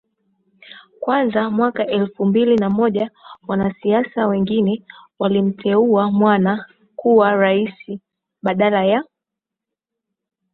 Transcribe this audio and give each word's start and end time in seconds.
kwanza 0.99 1.49
mwaka 1.49 1.87
elfu 1.87 2.25
mbili 2.25 2.55
na 2.55 2.69
moja 2.69 3.11
Wanasiasa 3.47 4.27
wengine 4.27 4.85
walimteua 5.19 6.11
mwana 6.11 6.65
kuwa 6.95 7.35
rais 7.35 7.99
badala 8.43 8.85
ya 8.85 9.03